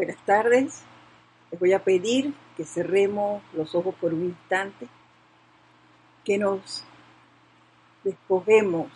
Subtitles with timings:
[0.00, 0.82] Buenas tardes.
[1.50, 4.88] Les voy a pedir que cerremos los ojos por un instante,
[6.24, 6.86] que nos
[8.02, 8.88] despojemos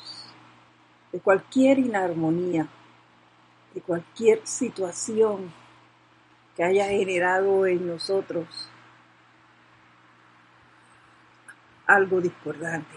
[1.13, 2.67] de cualquier inarmonía,
[3.75, 5.53] de cualquier situación
[6.57, 8.47] que haya generado en nosotros
[11.87, 12.97] algo discordante.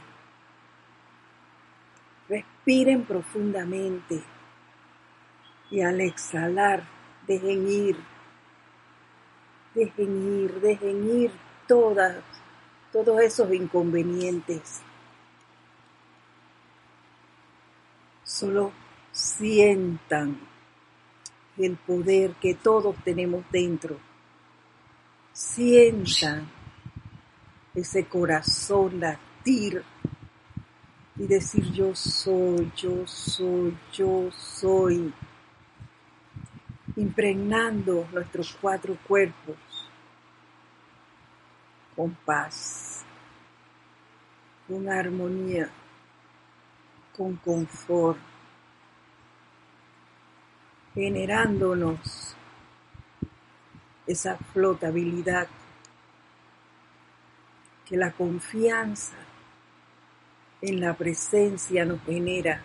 [2.30, 4.24] Respiren profundamente
[5.70, 6.96] y al exhalar
[7.28, 7.98] dejen ir,
[9.74, 11.32] dejen ir, dejen ir
[11.68, 12.16] todas,
[12.92, 14.82] todos esos inconvenientes.
[18.24, 18.72] Solo
[19.12, 20.40] sientan
[21.58, 23.98] el poder que todos tenemos dentro.
[25.34, 26.50] Sientan
[27.76, 29.84] ese corazón latir
[31.16, 35.14] y decir yo soy, yo soy, yo soy
[36.98, 39.56] impregnando nuestros cuatro cuerpos
[41.96, 43.04] con paz,
[44.68, 45.70] con armonía,
[47.16, 48.20] con confort,
[50.94, 52.36] generándonos
[54.08, 55.48] esa flotabilidad
[57.86, 59.18] que la confianza
[60.62, 62.62] en la presencia nos genera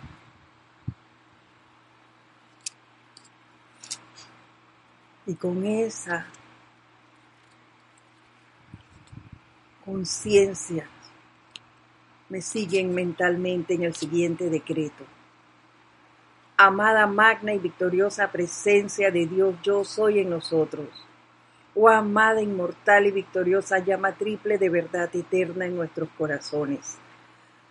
[5.25, 6.25] y con esa
[9.85, 10.87] conciencia
[12.29, 15.03] me siguen mentalmente en el siguiente decreto.
[16.57, 20.87] Amada magna y victoriosa presencia de Dios, yo soy en nosotros.
[21.75, 26.97] Oh amada, inmortal y victoriosa llama triple de verdad eterna en nuestros corazones.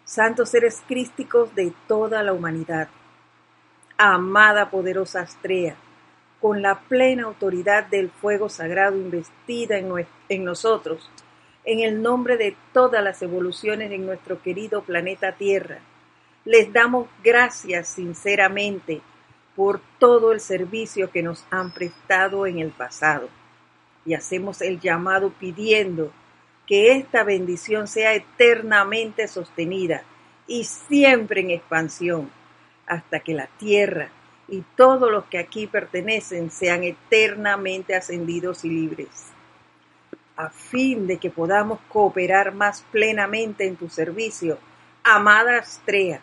[0.04, 2.88] Santos seres crísticos de toda la humanidad.
[3.96, 5.76] Amada poderosa Astrea,
[6.42, 11.08] con la plena autoridad del fuego sagrado investida en, nosotros,
[11.64, 15.78] en el nombre de todas las evoluciones en nuestro querido planeta Tierra.
[16.44, 19.00] Les damos gracias sinceramente
[19.54, 23.28] por todo el servicio que nos han prestado en el pasado
[24.04, 26.10] y hacemos el llamado pidiendo
[26.66, 30.02] que esta bendición sea eternamente sostenida
[30.48, 32.32] y siempre en expansión
[32.84, 34.10] hasta que la tierra
[34.48, 39.08] y todos los que aquí pertenecen sean eternamente ascendidos y libres,
[40.36, 44.58] a fin de que podamos cooperar más plenamente en tu servicio.
[45.04, 46.20] Amada Astrea,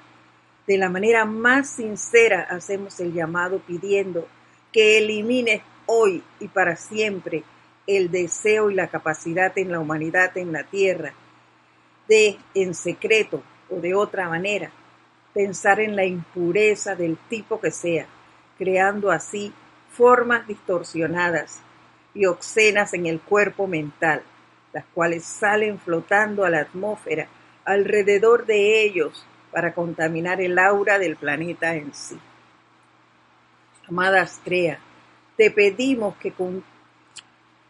[0.68, 4.28] de la manera más sincera hacemos el llamado pidiendo
[4.72, 7.44] que elimines hoy y para siempre
[7.88, 11.14] el deseo y la capacidad en la humanidad en la tierra
[12.08, 14.72] de, en secreto o de otra manera,
[15.34, 18.08] pensar en la impureza del tipo que sea
[18.60, 19.54] creando así
[19.90, 21.62] formas distorsionadas
[22.14, 24.22] y obscenas en el cuerpo mental,
[24.74, 27.28] las cuales salen flotando a la atmósfera
[27.64, 32.20] alrededor de ellos para contaminar el aura del planeta en sí.
[33.88, 34.80] Amada Astrea,
[35.38, 36.34] te pedimos que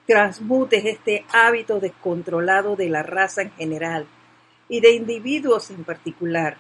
[0.08, 4.08] transmutes este hábito descontrolado de la raza en general
[4.68, 6.58] y de individuos en particular,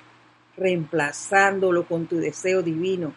[0.57, 3.13] reemplazándolo con tu deseo divino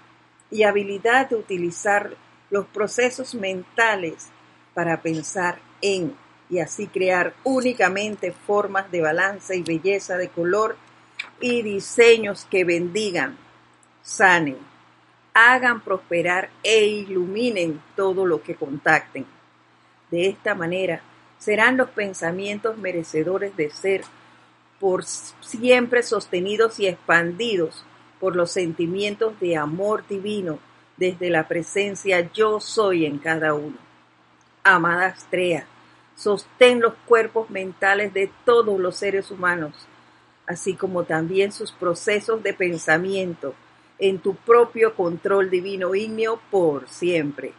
[0.51, 2.15] y habilidad de utilizar
[2.51, 4.29] los procesos mentales
[4.75, 6.15] para pensar en
[6.51, 10.77] y así crear únicamente formas de balance y belleza de color
[11.41, 13.39] y diseños que bendigan,
[14.03, 14.59] sanen,
[15.33, 19.25] hagan prosperar e iluminen todo lo que contacten.
[20.11, 21.03] De esta manera
[21.39, 24.03] serán los pensamientos merecedores de ser
[24.83, 27.85] por siempre sostenidos y expandidos
[28.19, 30.59] por los sentimientos de amor divino
[30.97, 33.77] desde la presencia yo soy en cada uno.
[34.65, 35.67] Amada Astrea,
[36.17, 39.73] sostén los cuerpos mentales de todos los seres humanos,
[40.49, 43.55] así como también sus procesos de pensamiento
[44.01, 47.53] en tu propio control divino ígneo por siempre.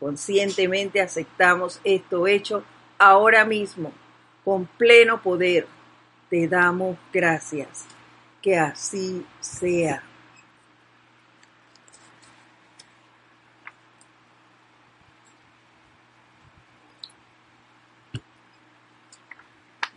[0.00, 2.64] Conscientemente aceptamos esto hecho
[2.98, 3.92] ahora mismo,
[4.44, 5.68] con pleno poder.
[6.30, 7.86] Te damos gracias
[8.42, 10.02] que así sea.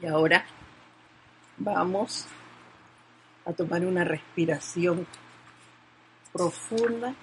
[0.01, 0.45] Y ahora
[1.57, 2.27] vamos
[3.45, 5.07] a tomar una respiración
[6.31, 7.15] profunda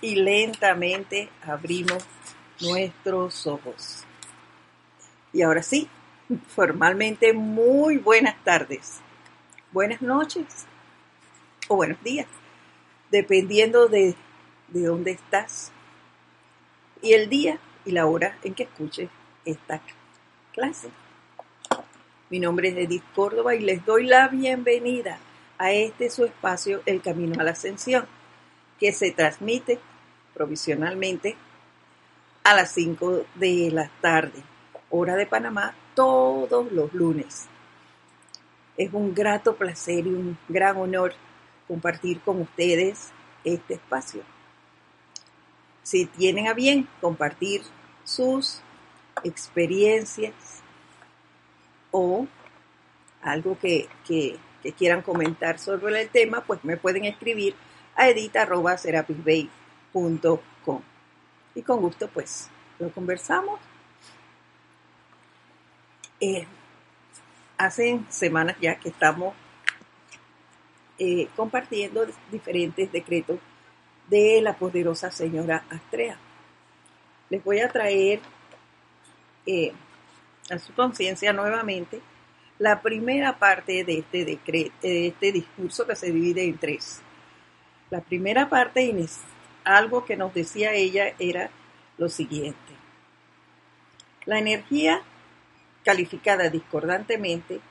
[0.00, 2.04] y lentamente abrimos
[2.60, 4.04] nuestros ojos.
[5.32, 5.88] Y ahora sí,
[6.48, 9.00] formalmente muy buenas tardes
[9.72, 10.66] buenas noches
[11.68, 12.26] o buenos días,
[13.10, 14.14] dependiendo de,
[14.68, 15.72] de dónde estás.
[17.02, 19.08] Y el día y la hora en que escuche
[19.44, 19.80] esta
[20.52, 20.88] clase.
[22.30, 25.18] Mi nombre es Edith Córdoba y les doy la bienvenida
[25.58, 28.06] a este su espacio El Camino a la Ascensión,
[28.80, 29.78] que se transmite
[30.34, 31.36] provisionalmente
[32.44, 34.42] a las 5 de la tarde,
[34.90, 37.48] hora de Panamá, todos los lunes.
[38.76, 41.14] Es un grato placer y un gran honor
[41.66, 43.10] compartir con ustedes
[43.44, 44.22] este espacio.
[45.82, 47.62] Si tienen a bien compartir
[48.04, 48.60] sus
[49.24, 50.62] experiencias
[51.90, 52.28] o
[53.22, 53.88] algo que,
[54.76, 57.54] quieran comentar sobre el tema, pues me pueden escribir
[57.94, 60.80] a edita.serapisbay.com
[61.54, 63.60] y con gusto pues lo conversamos.
[66.20, 66.46] Eh,
[67.56, 69.34] hace semanas ya que estamos
[70.98, 73.38] eh, compartiendo diferentes decretos
[74.08, 76.18] de la poderosa señora Astrea.
[77.30, 78.20] Les voy a traer
[79.46, 79.72] eh,
[80.50, 82.00] a su conciencia nuevamente
[82.58, 87.00] la primera parte de este decreto, de este discurso que se divide en tres.
[87.90, 88.92] La primera parte,
[89.62, 91.50] algo que nos decía ella, era
[91.96, 92.58] lo siguiente.
[94.26, 95.02] La energía
[95.88, 97.62] calificada discordantemente,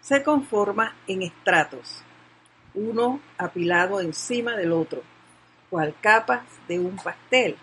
[0.00, 2.02] se conforma en estratos,
[2.74, 5.04] uno apilado encima del otro,
[5.70, 7.56] cual capas de un pastel,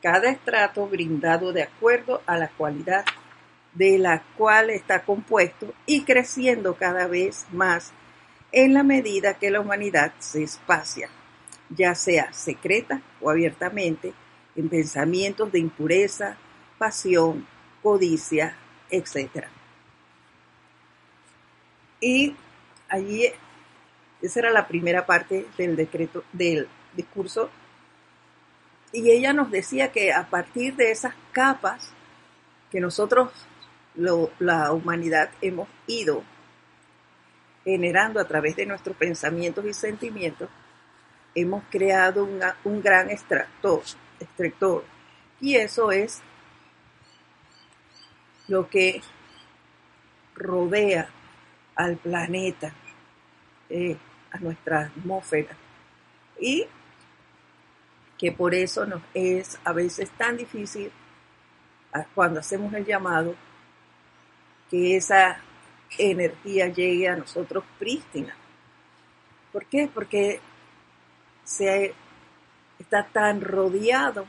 [0.00, 3.04] cada estrato brindado de acuerdo a la cualidad
[3.74, 7.92] de la cual está compuesto y creciendo cada vez más
[8.52, 11.10] en la medida que la humanidad se espacia,
[11.68, 14.14] ya sea secreta o abiertamente,
[14.54, 16.38] en pensamientos de impureza,
[16.78, 17.46] pasión,
[17.82, 18.56] codicia,
[18.90, 19.46] etc.
[22.00, 22.34] Y
[22.88, 23.26] allí,
[24.22, 27.50] esa era la primera parte del decreto, del discurso,
[28.92, 31.92] y ella nos decía que a partir de esas capas
[32.70, 33.30] que nosotros,
[33.94, 36.22] la humanidad, hemos ido
[37.64, 40.48] generando a través de nuestros pensamientos y sentimientos,
[41.34, 42.28] hemos creado
[42.64, 43.82] un gran extractor.
[45.40, 46.22] Y eso es
[48.48, 49.00] lo que
[50.34, 51.08] rodea
[51.74, 52.72] al planeta,
[53.68, 53.96] eh,
[54.30, 55.56] a nuestra atmósfera.
[56.40, 56.66] Y
[58.18, 60.90] que por eso nos es a veces tan difícil
[62.14, 63.34] cuando hacemos el llamado
[64.70, 65.38] que esa
[65.98, 68.34] energía llegue a nosotros prístina.
[69.52, 69.88] ¿Por qué?
[69.92, 70.40] Porque
[71.44, 71.94] se
[72.78, 74.26] está tan rodeado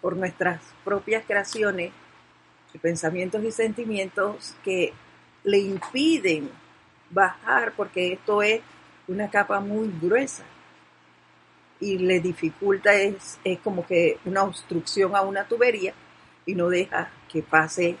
[0.00, 1.92] por nuestras propias creaciones
[2.78, 4.92] pensamientos y sentimientos que
[5.44, 6.50] le impiden
[7.10, 8.60] bajar porque esto es
[9.08, 10.44] una capa muy gruesa
[11.80, 15.94] y le dificulta, es, es como que una obstrucción a una tubería
[16.44, 17.96] y no deja que pase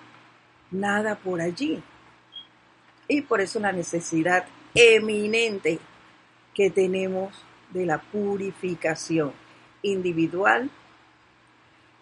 [0.70, 1.82] nada por allí.
[3.08, 4.44] Y por eso la necesidad
[4.74, 5.78] eminente
[6.54, 7.34] que tenemos
[7.70, 9.32] de la purificación
[9.82, 10.70] individual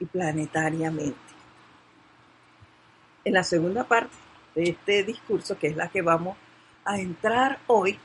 [0.01, 1.28] y planetariamente
[3.29, 4.17] en la segunda parte
[4.55, 6.39] de este discurso, que es la que vamos
[6.87, 7.99] a entrar hoy,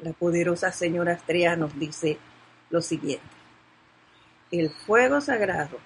[0.00, 2.18] la poderosa señora Astrea nos dice
[2.68, 3.24] lo siguiente.
[4.50, 5.78] El fuego sagrado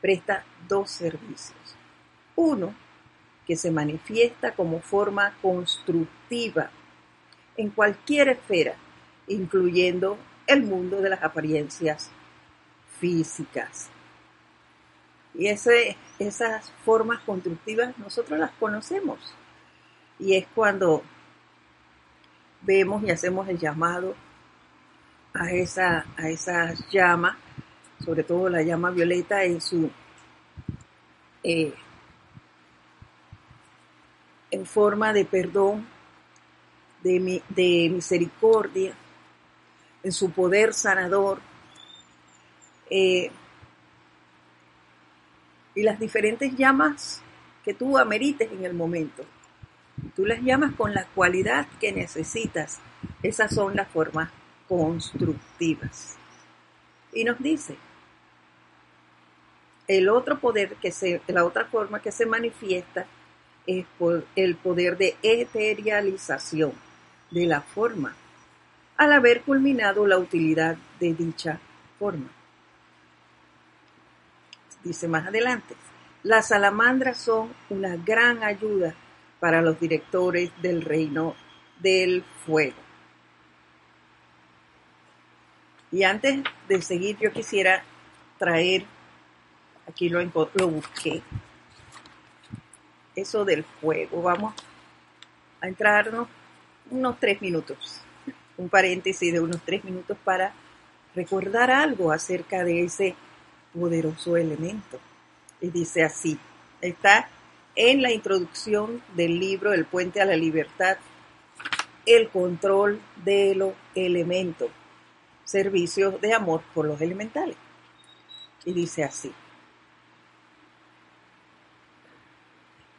[0.00, 1.74] presta dos servicios.
[2.36, 2.72] Uno,
[3.44, 6.70] que se manifiesta como forma constructiva
[7.56, 8.76] en cualquier esfera,
[9.26, 10.16] incluyendo
[10.46, 12.08] el mundo de las apariencias
[13.00, 13.90] físicas.
[15.38, 19.18] Y esas formas constructivas nosotros las conocemos.
[20.18, 21.02] Y es cuando
[22.62, 24.14] vemos y hacemos el llamado
[25.34, 27.36] a esa, a esa llama,
[28.02, 29.90] sobre todo la llama violeta en su
[31.42, 31.74] eh,
[34.50, 35.86] en forma de perdón,
[37.02, 38.94] de, de misericordia,
[40.02, 41.40] en su poder sanador.
[42.90, 43.30] Eh,
[45.76, 47.22] y las diferentes llamas
[47.64, 49.24] que tú amerites en el momento.
[50.16, 52.80] Tú las llamas con la cualidad que necesitas.
[53.22, 54.30] Esas son las formas
[54.66, 56.16] constructivas.
[57.12, 57.76] Y nos dice,
[59.86, 63.06] el otro poder que se, la otra forma que se manifiesta
[63.66, 63.84] es
[64.34, 66.72] el poder de eterialización
[67.30, 68.14] de la forma,
[68.96, 71.60] al haber culminado la utilidad de dicha
[71.98, 72.35] forma.
[74.86, 75.74] Dice más adelante,
[76.22, 78.94] las salamandras son una gran ayuda
[79.40, 81.34] para los directores del reino
[81.80, 82.76] del fuego.
[85.90, 87.82] Y antes de seguir, yo quisiera
[88.38, 88.86] traer
[89.88, 90.20] Aquí lo,
[90.54, 91.22] lo busqué.
[93.14, 94.22] Eso del fuego.
[94.22, 94.54] Vamos
[95.60, 96.28] a entrarnos
[96.90, 98.00] unos tres minutos.
[98.56, 100.52] Un paréntesis de unos tres minutos para
[101.14, 103.14] recordar algo acerca de ese
[103.78, 104.98] poderoso elemento.
[105.60, 106.38] Y dice así,
[106.80, 107.28] está
[107.74, 110.96] en la introducción del libro El puente a la libertad,
[112.06, 114.70] el control de los elementos,
[115.44, 117.56] servicios de amor por los elementales.
[118.64, 119.32] Y dice así,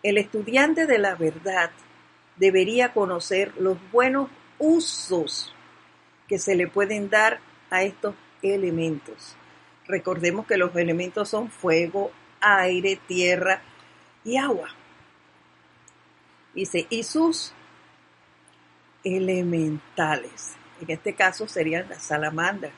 [0.03, 1.72] el estudiante de la verdad
[2.38, 4.29] debería conocer los buenos
[4.60, 5.53] usos
[6.27, 9.36] que se le pueden dar a estos elementos.
[9.88, 13.62] Recordemos que los elementos son fuego, aire, tierra
[14.24, 14.70] y agua.
[16.53, 17.53] Dice, y sus
[19.03, 20.56] elementales.
[20.82, 22.74] En este caso serían las salamandras.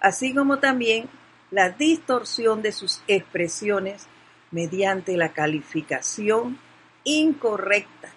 [0.00, 1.08] Así como también
[1.50, 4.06] la distorsión de sus expresiones
[4.50, 6.58] mediante la calificación
[7.04, 8.12] incorrecta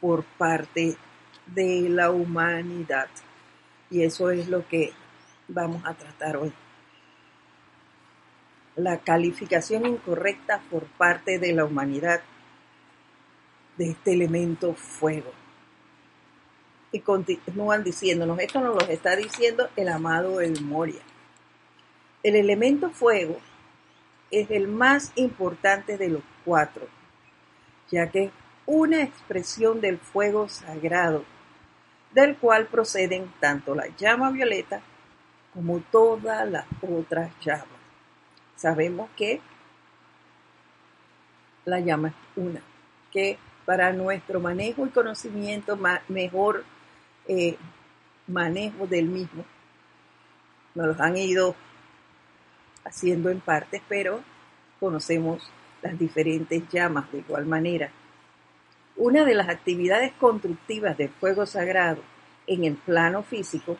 [0.00, 0.96] por parte
[1.46, 3.08] de la humanidad.
[3.90, 4.92] Y eso es lo que
[5.48, 6.52] vamos a tratar hoy.
[8.76, 12.20] La calificación incorrecta por parte de la humanidad
[13.78, 15.32] de este elemento fuego.
[16.92, 21.00] Y continúan diciéndonos, esto nos lo está diciendo el amado El Moria.
[22.22, 23.38] El elemento fuego
[24.30, 26.86] es el más importante de los cuatro,
[27.90, 28.30] ya que es
[28.66, 31.24] una expresión del fuego sagrado,
[32.12, 34.80] del cual proceden tanto la llama violeta
[35.54, 37.75] como todas las otras llamas.
[38.56, 39.40] Sabemos que
[41.66, 42.60] la llama es una,
[43.12, 46.64] que para nuestro manejo y conocimiento, mejor
[47.28, 47.56] eh,
[48.26, 49.44] manejo del mismo,
[50.74, 51.54] nos los han ido
[52.84, 54.20] haciendo en partes, pero
[54.80, 55.42] conocemos
[55.82, 57.90] las diferentes llamas de igual manera.
[58.96, 62.02] Una de las actividades constructivas del fuego sagrado
[62.46, 63.76] en el plano físico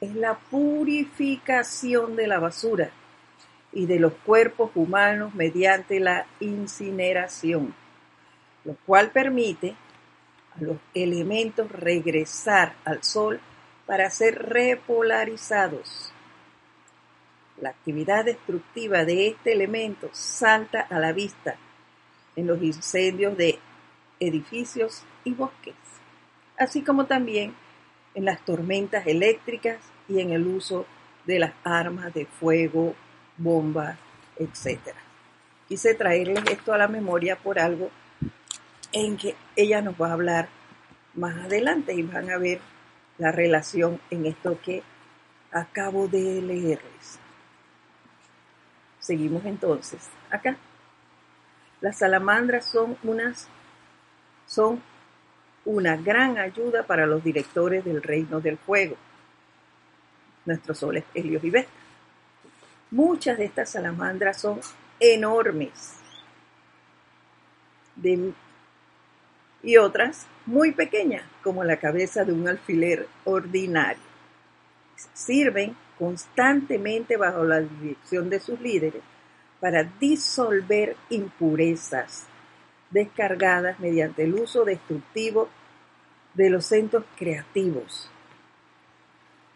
[0.00, 2.90] es la purificación de la basura
[3.78, 7.72] y de los cuerpos humanos mediante la incineración,
[8.64, 9.76] lo cual permite
[10.56, 13.38] a los elementos regresar al sol
[13.86, 16.12] para ser repolarizados.
[17.60, 21.54] La actividad destructiva de este elemento salta a la vista
[22.34, 23.60] en los incendios de
[24.18, 25.76] edificios y bosques,
[26.58, 27.54] así como también
[28.16, 30.84] en las tormentas eléctricas y en el uso
[31.26, 32.96] de las armas de fuego,
[33.38, 33.96] bombas,
[34.36, 34.78] etc.
[35.68, 37.90] Quise traerles esto a la memoria por algo
[38.92, 40.48] en que ella nos va a hablar
[41.14, 42.60] más adelante y van a ver
[43.18, 44.82] la relación en esto que
[45.52, 47.18] acabo de leerles.
[49.00, 50.56] Seguimos entonces acá.
[51.80, 53.48] Las salamandras son unas
[54.46, 54.82] son
[55.64, 58.96] una gran ayuda para los directores del reino del fuego,
[60.46, 61.77] nuestros soles Helios y Vesta.
[62.90, 64.60] Muchas de estas salamandras son
[64.98, 65.94] enormes
[69.62, 74.02] y otras muy pequeñas, como la cabeza de un alfiler ordinario.
[75.12, 79.02] Sirven constantemente bajo la dirección de sus líderes
[79.60, 82.26] para disolver impurezas
[82.90, 85.48] descargadas mediante el uso destructivo
[86.34, 88.10] de los centros creativos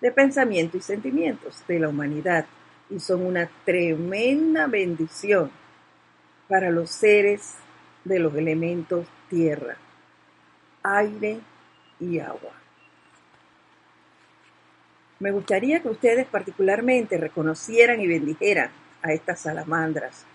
[0.00, 2.44] de pensamiento y sentimientos de la humanidad
[2.94, 5.50] y son una tremenda bendición
[6.48, 7.54] para los seres
[8.04, 9.76] de los elementos tierra,
[10.82, 11.40] aire
[11.98, 12.52] y agua.
[15.20, 18.70] Me gustaría que ustedes particularmente reconocieran y bendijeran
[19.02, 20.26] a estas salamandras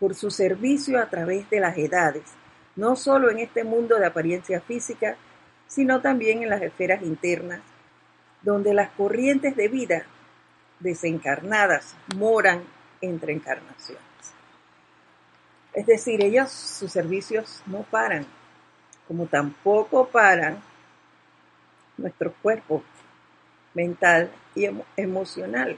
[0.00, 2.24] por su servicio a través de las edades,
[2.74, 5.16] no solo en este mundo de apariencia física,
[5.66, 7.60] sino también en las esferas internas,
[8.42, 10.06] donde las corrientes de vida
[10.80, 12.62] desencarnadas moran
[13.00, 14.02] entre encarnaciones.
[15.72, 18.26] Es decir, ellos, sus servicios no paran,
[19.06, 20.62] como tampoco paran
[21.96, 22.82] nuestro cuerpo
[23.74, 25.76] mental y emocional,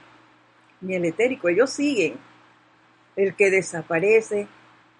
[0.80, 1.48] ni el etérico.
[1.48, 2.18] Ellos siguen
[3.16, 4.48] el que desaparece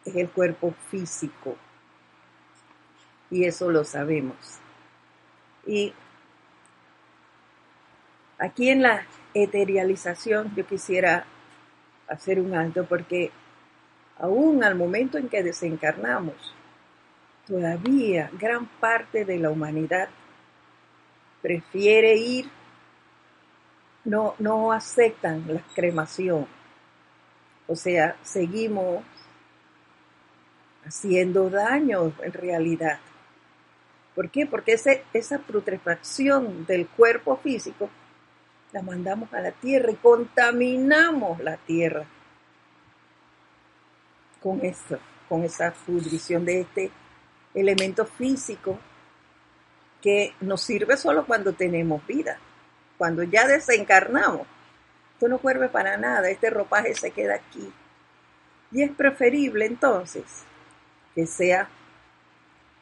[0.04, 1.57] es el cuerpo físico.
[3.30, 4.59] Y eso lo sabemos.
[5.66, 5.95] Y
[8.38, 11.25] aquí en la eterialización yo quisiera
[12.08, 13.30] hacer un alto porque
[14.18, 16.54] aún al momento en que desencarnamos,
[17.46, 20.08] todavía gran parte de la humanidad
[21.42, 22.50] prefiere ir,
[24.04, 26.46] no, no aceptan la cremación
[27.66, 29.04] O sea, seguimos
[30.84, 32.99] haciendo daño en realidad.
[34.14, 34.46] ¿Por qué?
[34.46, 37.90] Porque ese, esa putrefacción del cuerpo físico
[38.72, 42.06] la mandamos a la tierra y contaminamos la tierra
[44.42, 44.98] con esto,
[45.28, 46.90] con esa pudrición de este
[47.54, 48.78] elemento físico
[50.00, 52.38] que nos sirve solo cuando tenemos vida.
[52.96, 54.46] Cuando ya desencarnamos,
[55.14, 57.72] esto no sirve para nada, este ropaje se queda aquí.
[58.72, 60.44] Y es preferible entonces
[61.14, 61.68] que sea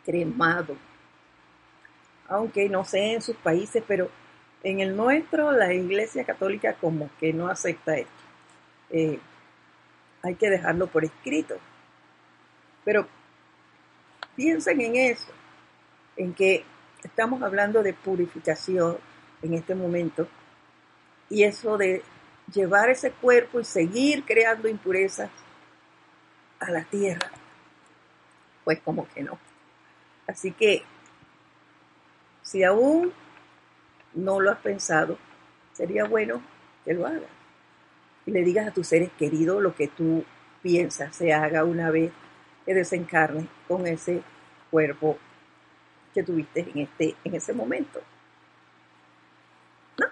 [0.05, 0.77] cremado.
[2.29, 4.11] Aunque no sé en sus países, pero
[4.63, 8.13] en el nuestro la Iglesia Católica como que no acepta esto.
[8.91, 9.19] Eh,
[10.23, 11.57] hay que dejarlo por escrito.
[12.85, 13.07] Pero
[14.35, 15.33] piensen en eso,
[16.17, 16.65] en que
[17.03, 18.99] estamos hablando de purificación
[19.43, 20.27] en este momento
[21.29, 22.03] y eso de
[22.53, 25.31] llevar ese cuerpo y seguir creando impurezas
[26.61, 27.31] a la tierra,
[28.65, 29.39] pues como que no.
[30.27, 30.83] Así que
[32.43, 33.13] si aún
[34.15, 35.19] no lo has pensado,
[35.73, 36.43] sería bueno
[36.85, 37.31] que lo hagas.
[38.27, 40.25] Y le digas a tus seres queridos lo que tú
[40.63, 42.13] piensas se haga una vez
[42.67, 44.23] que desencarne con ese
[44.71, 45.19] cuerpo
[46.13, 48.01] que tuviste en, este, en ese momento.
[49.99, 50.07] ¿No?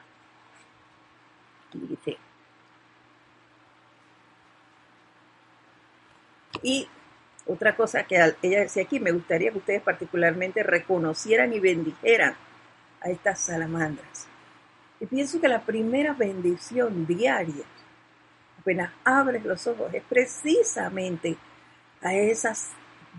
[6.63, 6.89] Y
[7.47, 12.35] otra cosa que ella decía aquí, me gustaría que ustedes particularmente reconocieran y bendijeran
[13.07, 14.27] a estas salamandras.
[14.99, 17.65] Y pienso que la primera bendición diaria,
[18.59, 21.37] apenas abres los ojos, es precisamente
[22.03, 22.73] a esas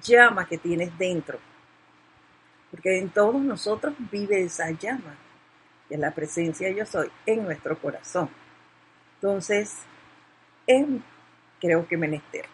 [0.04, 1.40] llamas que tienes dentro.
[2.70, 5.16] Porque en todos nosotros vive esa llama,
[5.90, 8.30] y es la presencia yo soy en nuestro corazón.
[9.16, 9.78] Entonces,
[11.60, 12.46] creo que menester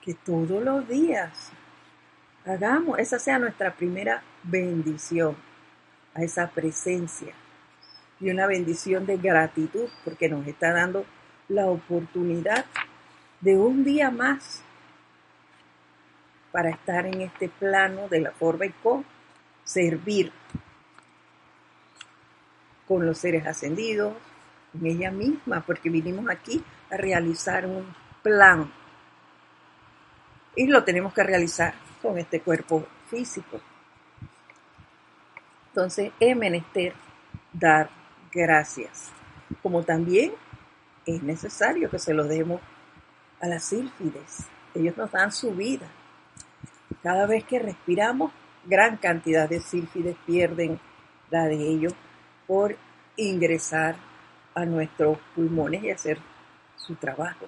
[0.00, 1.50] que todos los días
[2.46, 5.36] hagamos, esa sea nuestra primera bendición
[6.16, 7.32] a esa presencia
[8.20, 11.04] y una bendición de gratitud porque nos está dando
[11.48, 12.64] la oportunidad
[13.40, 14.62] de un día más
[16.50, 19.04] para estar en este plano de la forma y con
[19.64, 20.32] servir
[22.88, 24.14] con los seres ascendidos,
[24.74, 27.84] en ella misma, porque vinimos aquí a realizar un
[28.22, 28.70] plan
[30.54, 33.60] y lo tenemos que realizar con este cuerpo físico.
[35.76, 36.94] Entonces es menester
[37.52, 37.90] dar
[38.32, 39.12] gracias,
[39.62, 40.32] como también
[41.04, 42.62] es necesario que se lo demos
[43.42, 44.46] a las sílfides.
[44.74, 45.86] Ellos nos dan su vida.
[47.02, 48.32] Cada vez que respiramos,
[48.64, 50.80] gran cantidad de sílfides pierden
[51.28, 51.92] la de ellos
[52.46, 52.74] por
[53.16, 53.96] ingresar
[54.54, 56.18] a nuestros pulmones y hacer
[56.76, 57.44] su trabajo.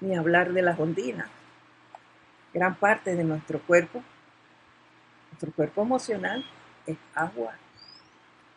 [0.00, 1.35] Ni hablar de las ondinas
[2.56, 4.02] gran parte de nuestro cuerpo,
[5.30, 6.42] nuestro cuerpo emocional
[6.86, 7.52] es agua.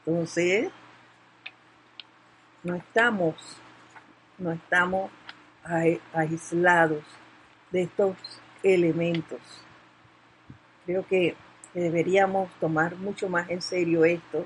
[0.05, 0.71] Entonces,
[2.63, 3.35] no estamos,
[4.37, 5.11] no estamos
[6.13, 7.03] aislados
[7.71, 8.15] de estos
[8.63, 9.41] elementos.
[10.85, 11.35] Creo que
[11.73, 14.45] deberíamos tomar mucho más en serio esto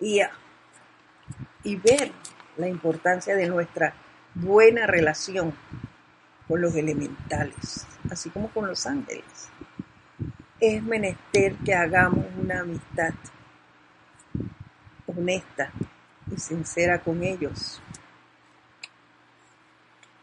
[0.00, 0.22] y,
[1.62, 2.10] y ver
[2.56, 3.92] la importancia de nuestra
[4.34, 5.52] buena relación
[6.54, 9.50] con los elementales, así como con los ángeles.
[10.60, 13.12] Es menester que hagamos una amistad
[15.04, 15.72] honesta
[16.30, 17.82] y sincera con ellos.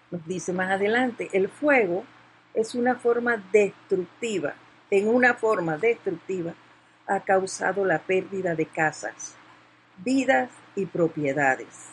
[0.09, 2.05] Nos dice más adelante, el fuego
[2.53, 4.53] es una forma destructiva,
[4.89, 6.53] en una forma destructiva
[7.07, 9.35] ha causado la pérdida de casas,
[9.97, 11.89] vidas y propiedades.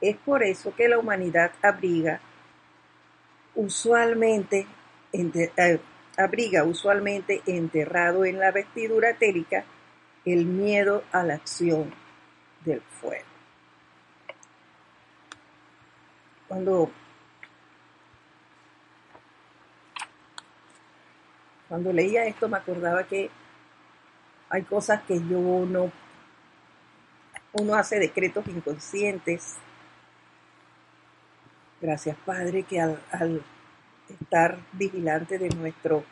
[0.00, 2.20] Es por eso que la humanidad abriga
[3.54, 4.66] usualmente
[5.12, 5.80] eh,
[6.16, 9.64] abriga usualmente enterrado en la vestidura etérica
[10.24, 11.92] el miedo a la acción
[12.64, 13.26] del fuego.
[16.48, 16.90] Cuando,
[21.68, 23.30] cuando leía esto me acordaba que
[24.50, 25.90] hay cosas que yo no,
[27.54, 29.56] uno hace decretos inconscientes
[31.82, 33.42] Gracias, Padre, que al,
[34.08, 36.04] estar vigilante de, nuestro,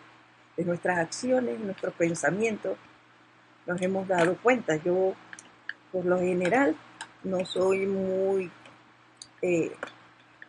[0.57, 2.77] de nuestras acciones, nuestros pensamientos,
[3.67, 4.75] nos hemos dado cuenta.
[4.75, 5.15] Yo,
[5.93, 6.75] por lo general,
[7.23, 8.51] no soy muy...
[9.43, 9.71] Eh,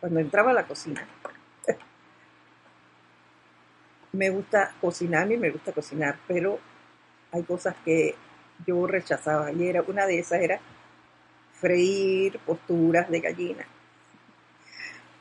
[0.00, 1.06] cuando entraba a la cocina,
[4.12, 6.58] me gusta cocinar y me gusta cocinar, pero
[7.30, 8.16] hay cosas que
[8.66, 10.58] yo rechazaba y era una de esas era
[11.52, 13.64] freír posturas de gallina.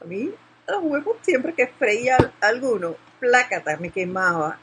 [0.02, 0.34] A mí
[0.68, 4.58] los huevos siempre que freía alguno, plácata, me quemaba.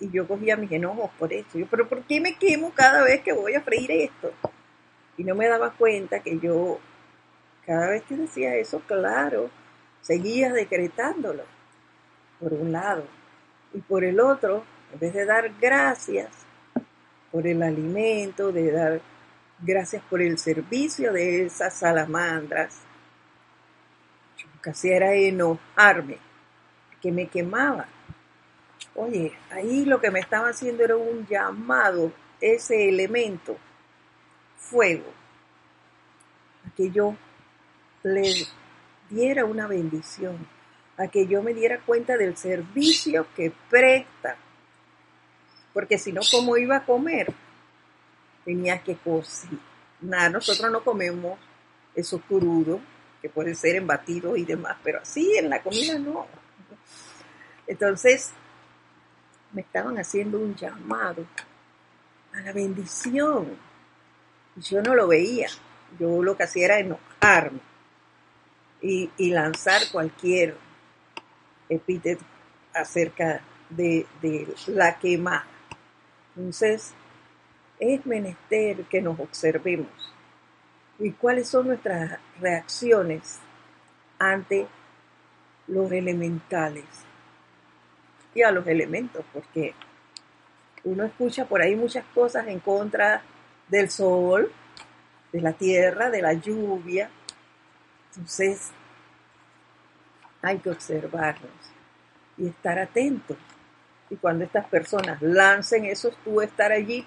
[0.00, 1.58] Y yo cogía mis enojos por eso.
[1.58, 4.32] Yo, pero ¿por qué me quemo cada vez que voy a freír esto?
[5.16, 6.78] Y no me daba cuenta que yo,
[7.66, 9.50] cada vez que decía eso, claro,
[10.00, 11.44] seguía decretándolo,
[12.38, 13.04] por un lado.
[13.74, 16.28] Y por el otro, en vez de dar gracias
[17.32, 19.00] por el alimento, de dar
[19.60, 22.78] gracias por el servicio de esas salamandras,
[24.58, 26.18] lo que hacía era enojarme,
[27.00, 27.86] que me quemaba.
[28.96, 33.56] Oye, ahí lo que me estaba haciendo era un llamado, ese elemento,
[34.56, 35.12] fuego,
[36.66, 37.14] a que yo
[38.02, 38.32] le
[39.08, 40.36] diera una bendición,
[40.96, 44.36] a que yo me diera cuenta del servicio que presta.
[45.72, 47.32] Porque si no, ¿cómo iba a comer?
[48.44, 50.32] Tenía que cocinar.
[50.32, 51.38] Nosotros no comemos
[51.94, 52.80] eso crudo,
[53.20, 56.26] que puede ser en batido y demás, pero así en la comida no.
[57.66, 58.32] Entonces,
[59.52, 61.26] me estaban haciendo un llamado
[62.34, 63.56] a la bendición.
[64.56, 65.48] Y yo no lo veía.
[65.98, 67.60] Yo lo que hacía era enojarme
[68.80, 70.56] y, lanzar cualquier
[71.68, 72.24] epíteto
[72.74, 75.46] acerca de, de la quemada.
[76.36, 76.92] Entonces,
[77.80, 79.88] es menester que nos observemos
[80.98, 83.38] y cuáles son nuestras reacciones
[84.18, 84.66] ante
[85.66, 86.84] los elementales
[88.34, 89.74] y a los elementos, porque
[90.84, 93.22] uno escucha por ahí muchas cosas en contra
[93.68, 94.50] del sol,
[95.32, 97.10] de la tierra, de la lluvia,
[98.18, 98.72] entonces,
[100.42, 101.52] hay que observarlos
[102.36, 103.36] y estar atentos.
[104.10, 107.06] Y cuando estas personas lancen eso, tú estar allí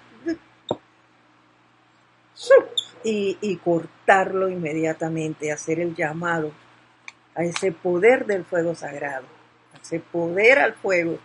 [3.04, 6.52] y, cortarlo inmediatamente, hacer el llamado
[7.34, 9.24] a ese poder del fuego sagrado,
[9.74, 11.18] a ese poder al fuego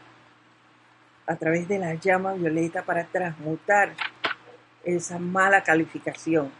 [1.26, 3.94] a través de la llama violeta para transmutar
[4.84, 6.52] esa mala calificación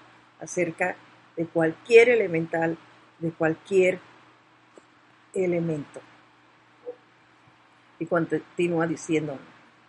[0.42, 0.98] acerca
[1.38, 2.78] de cualquier elemental
[3.20, 4.00] de cualquier
[5.34, 6.02] elemento.
[8.00, 9.40] Y continúa diciendo,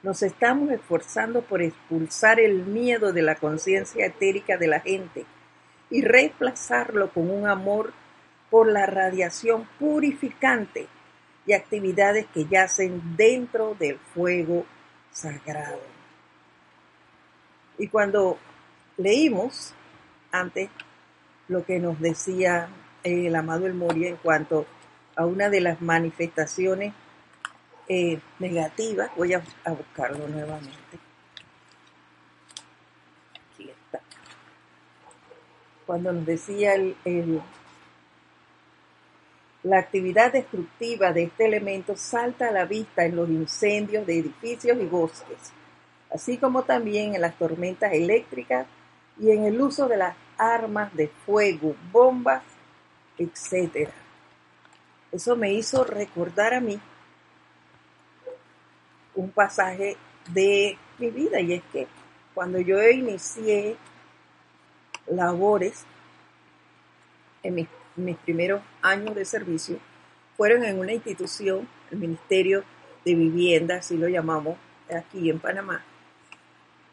[0.03, 5.27] nos estamos esforzando por expulsar el miedo de la conciencia etérica de la gente
[5.91, 7.93] y reemplazarlo con un amor
[8.51, 10.87] por la radiación purificante
[11.47, 14.67] y actividades que yacen dentro del fuego
[15.11, 15.81] sagrado.
[17.79, 18.39] Y cuando
[18.97, 19.75] leímos
[20.31, 20.71] antes
[21.49, 22.69] lo que nos decía
[23.03, 24.67] el amado El Moria en cuanto
[25.17, 26.93] a una de las manifestaciones
[27.89, 29.11] eh, negativas.
[29.17, 30.99] Voy a, buscarlo nuevamente.
[33.53, 34.01] Aquí está.
[35.87, 37.43] Cuando nos decía el,
[39.63, 44.79] la actividad destructiva de este elemento salta a la vista en los incendios de edificios
[44.79, 45.53] y bosques,
[46.13, 48.67] así como también en las tormentas eléctricas
[49.19, 52.43] y en el uso de las armas de fuego, bombas
[53.19, 53.93] etcétera.
[55.11, 56.81] Eso me hizo recordar a mí
[59.19, 59.97] un pasaje
[60.33, 61.87] de mi vida y es que
[62.35, 63.77] cuando yo inicié
[65.07, 65.85] labores
[67.43, 69.79] en mis, mis primeros años de servicio,
[70.37, 72.63] fueron en una institución, el Ministerio
[73.05, 74.57] de Vivienda, así lo llamamos
[74.89, 75.85] aquí en Panamá,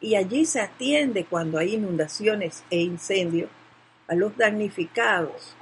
[0.01, 3.49] y allí se atiende cuando hay inundaciones e incendios
[4.07, 5.55] a los damnificados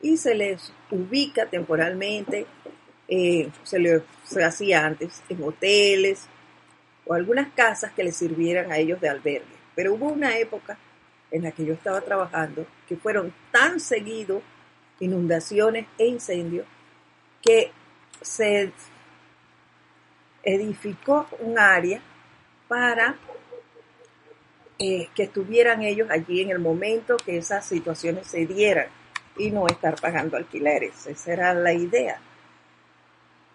[0.00, 2.46] y se les ubica temporalmente,
[3.08, 4.02] eh, se les
[4.42, 6.26] hacía antes en hoteles
[7.06, 9.56] o algunas casas que les sirvieran a ellos de albergue.
[9.74, 10.78] Pero hubo una época
[11.30, 14.42] en la que yo estaba trabajando que fueron tan seguidos
[15.00, 16.66] inundaciones e incendios
[17.42, 17.72] que
[18.20, 18.72] se
[20.44, 22.00] edificó un área
[22.68, 23.16] para
[24.78, 28.86] eh, que estuvieran ellos allí en el momento que esas situaciones se dieran
[29.36, 31.06] y no estar pagando alquileres.
[31.06, 32.20] Esa era la idea.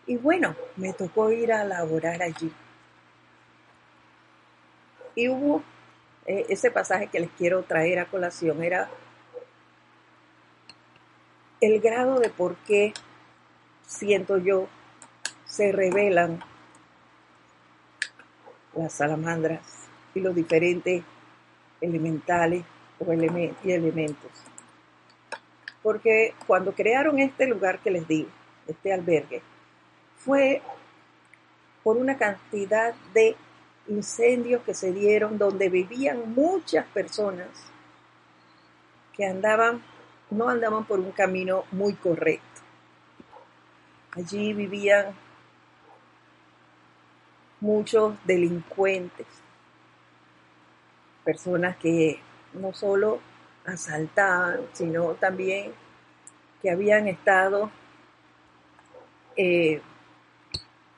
[0.07, 2.51] Y bueno, me tocó ir a laborar allí.
[5.13, 5.61] Y hubo
[6.25, 8.89] eh, ese pasaje que les quiero traer a colación, era
[11.61, 12.93] el grado de por qué,
[13.85, 14.67] siento yo,
[15.45, 16.43] se revelan
[18.73, 19.61] las salamandras
[20.15, 21.03] y los diferentes
[21.81, 22.63] elementales
[22.99, 24.31] o y elementos
[25.87, 28.27] porque cuando crearon este lugar que les digo,
[28.67, 29.41] este albergue,
[30.27, 30.61] fue
[31.83, 33.37] por una cantidad de
[33.87, 37.47] incendios que se dieron donde vivían muchas personas
[39.13, 39.81] que andaban,
[40.29, 42.61] no andaban por un camino muy correcto.
[44.11, 45.15] Allí vivían
[47.61, 49.27] muchos delincuentes,
[51.23, 52.19] personas que
[52.51, 53.21] no solo
[53.65, 55.71] asaltaban, sino también
[56.61, 57.71] que habían estado
[59.37, 59.81] eh,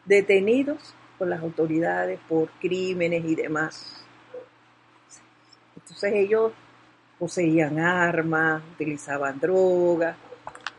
[0.10, 4.04] detenidos por las autoridades por crímenes y demás.
[5.76, 6.52] Entonces ellos
[7.20, 10.18] poseían armas, utilizaban drogas,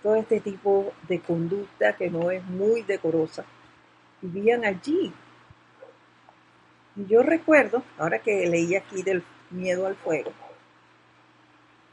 [0.02, 3.44] todo este tipo de conducta que no es muy decorosa.
[4.20, 5.12] Vivían allí.
[6.96, 10.32] Y yo recuerdo, ahora que leí aquí del miedo al fuego,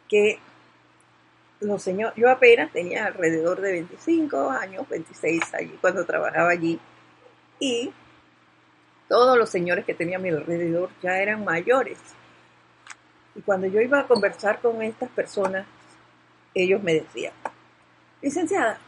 [0.09, 0.39] que
[1.59, 6.79] los señores, yo apenas tenía alrededor de 25 años, 26 allí cuando trabajaba allí,
[7.59, 7.91] y
[9.07, 11.97] todos los señores que tenía a mi alrededor ya eran mayores.
[13.35, 15.65] Y cuando yo iba a conversar con estas personas,
[16.53, 17.33] ellos me decían,
[18.21, 18.79] licenciada,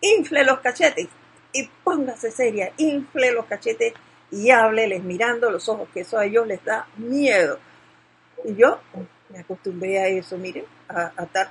[0.00, 1.08] infle los cachetes
[1.52, 3.94] y póngase seria, infle los cachetes
[4.30, 7.58] y hábleles mirando los ojos, que eso a ellos les da miedo.
[8.44, 8.80] Y yo
[9.30, 11.50] me acostumbré a eso, miren, a, estar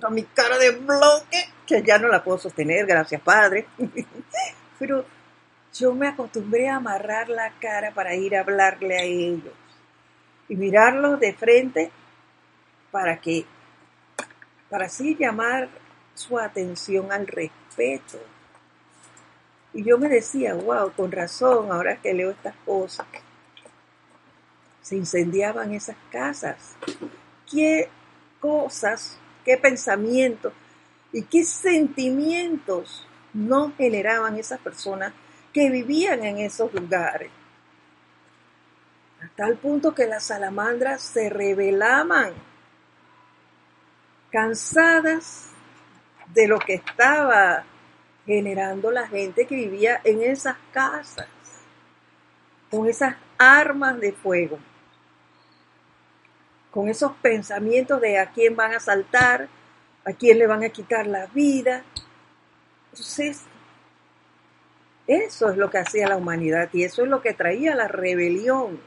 [0.00, 3.66] con mi cara de bloque, que ya no la puedo sostener, gracias Padre.
[4.80, 5.04] Pero
[5.74, 9.54] yo me acostumbré a amarrar la cara para ir a hablarle a ellos
[10.48, 11.90] y mirarlos de frente
[12.90, 13.44] para que,
[14.70, 15.68] para así llamar
[16.14, 18.18] su atención al respeto.
[19.74, 23.06] Y yo me decía, wow, con razón, ahora que leo estas cosas,
[24.80, 26.74] se incendiaban esas casas.
[27.48, 27.90] ¿Qué
[28.40, 30.54] cosas, qué pensamientos
[31.12, 35.12] y qué sentimientos no generaban esas personas
[35.52, 37.30] que vivían en esos lugares?
[39.22, 42.32] A tal punto que las salamandras se rebelaban,
[44.30, 45.50] cansadas
[46.32, 47.64] de lo que estaba
[48.24, 51.28] generando la gente que vivía en esas casas,
[52.70, 54.58] con esas armas de fuego
[56.70, 59.48] con esos pensamientos de a quién van a asaltar,
[60.04, 61.82] a quién le van a quitar la vida.
[62.92, 63.42] Entonces,
[65.06, 68.80] eso es lo que hacía la humanidad y eso es lo que traía la rebelión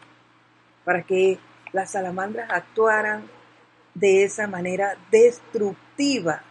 [0.86, 1.40] para que
[1.72, 3.30] las salamandras actuaran
[3.94, 6.42] de esa manera destructiva.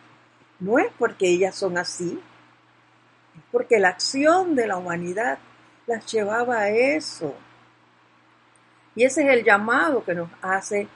[0.61, 2.21] No es porque ellas son así,
[3.35, 5.39] es porque la acción de la humanidad
[5.87, 7.35] las llevaba a eso.
[8.95, 10.87] Y ese es el llamado que nos hace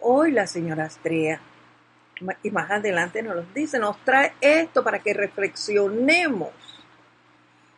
[0.00, 1.40] hoy la señora Astrea.
[2.42, 6.50] Y más adelante nos lo dice, nos trae esto para que reflexionemos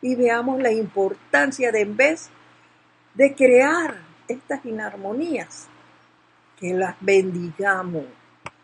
[0.01, 2.29] y veamos la importancia de en vez
[3.13, 3.95] de crear
[4.27, 5.67] estas inarmonías,
[6.59, 8.05] que las bendigamos.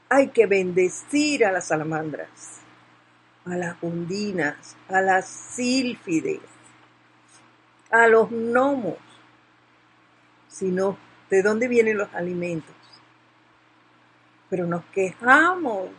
[0.09, 2.59] Hay que bendecir a las salamandras,
[3.45, 6.39] a las undinas, a las sílfides,
[7.91, 8.97] a los gnomos,
[10.47, 10.97] sino
[11.29, 12.76] de dónde vienen los alimentos
[14.49, 15.89] pero nos quejamos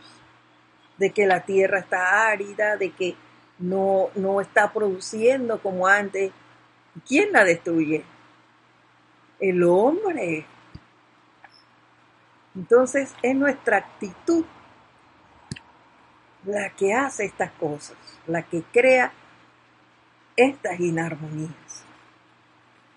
[0.97, 3.17] de que la tierra está árida, de que
[3.59, 6.33] no, no está produciendo como antes.
[7.07, 8.05] ¿Quién la destruye?
[9.39, 10.47] El hombre.
[12.55, 14.45] Entonces es nuestra actitud
[16.45, 19.13] la que hace estas cosas, la que crea
[20.37, 21.85] estas inarmonías.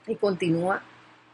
[0.07, 0.81] Y continúa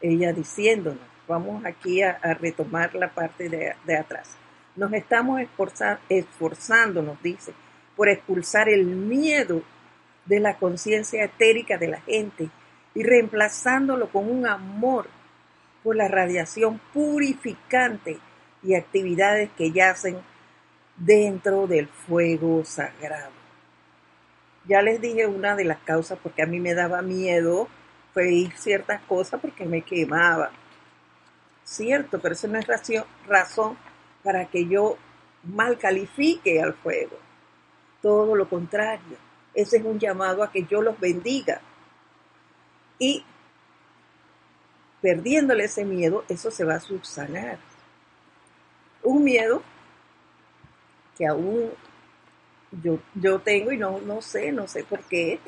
[0.00, 4.34] ella diciéndonos, Vamos aquí a, retomar la parte de, atrás.
[4.74, 5.42] Nos estamos
[6.08, 7.52] esforzando, nos dice,
[7.94, 9.62] por expulsar el miedo
[10.24, 12.48] de la conciencia etérica de la gente
[12.94, 15.06] y reemplazándolo con un amor
[15.82, 18.18] por la radiación purificante
[18.62, 20.16] y actividades que yacen
[20.96, 23.32] dentro del fuego sagrado.
[24.66, 27.68] Ya les dije una de las causas porque a mí me daba miedo
[28.14, 30.50] pedir ciertas cosas porque me quemaba
[31.68, 32.66] cierto, pero eso no es
[33.26, 33.76] razón
[34.22, 34.96] para que yo
[35.44, 37.16] mal califique al fuego.
[38.00, 39.16] Todo lo contrario,
[39.54, 41.60] ese es un llamado a que yo los bendiga.
[42.98, 43.24] Y
[45.00, 47.58] perdiéndole ese miedo, eso se va a subsanar.
[49.02, 49.62] Un miedo
[51.16, 51.70] que aún
[52.82, 55.40] yo, yo tengo y no, no sé, no sé por qué,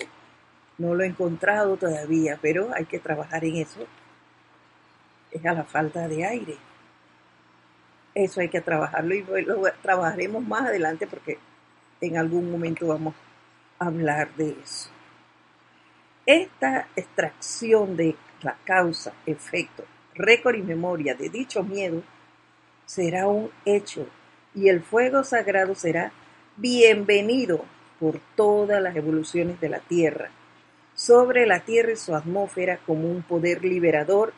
[0.78, 3.86] no lo he encontrado todavía, pero hay que trabajar en eso
[5.30, 6.56] es a la falta de aire.
[8.14, 11.38] Eso hay que trabajarlo y lo trabajaremos más adelante porque
[12.00, 13.14] en algún momento vamos
[13.78, 14.90] a hablar de eso.
[16.26, 22.02] Esta extracción de la causa, efecto, récord y memoria de dicho miedo
[22.86, 24.06] será un hecho
[24.54, 26.12] y el fuego sagrado será
[26.56, 27.64] bienvenido
[27.98, 30.30] por todas las evoluciones de la Tierra,
[30.94, 34.32] sobre la Tierra y su atmósfera como un poder liberador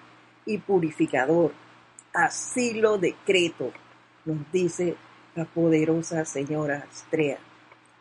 [0.47, 1.53] y purificador.
[2.13, 3.73] Así lo decreto,
[4.25, 4.97] nos dice
[5.35, 7.39] la poderosa señora Astrea.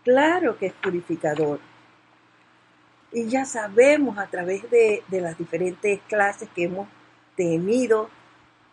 [0.03, 1.59] Claro que es purificador.
[3.13, 6.87] Y ya sabemos a través de, de las diferentes clases que hemos
[7.35, 8.09] tenido